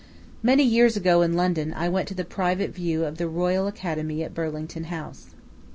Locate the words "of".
3.05-3.19